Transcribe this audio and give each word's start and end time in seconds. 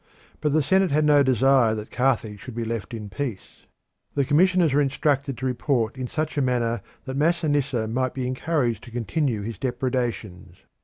But 0.39 0.51
the 0.53 0.63
Senate 0.63 0.89
had 0.89 1.05
no 1.05 1.21
desire 1.21 1.75
that 1.75 1.91
Carthage 1.91 2.39
should 2.41 2.55
be 2.55 2.65
left 2.65 2.91
in 2.91 3.07
peace. 3.07 3.67
The 4.15 4.25
commissioners 4.25 4.73
were 4.73 4.81
instructed 4.81 5.37
to 5.37 5.45
report 5.45 5.95
in 5.95 6.07
such 6.07 6.39
a 6.39 6.41
manner 6.41 6.81
that 7.05 7.17
Masinissa 7.17 7.87
might 7.87 8.15
be 8.15 8.25
encouraged 8.25 8.83
to 8.85 8.89
continue 8.89 9.43
his 9.43 9.59
depredations. 9.59 10.55